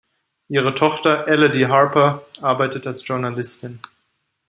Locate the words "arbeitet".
2.41-2.87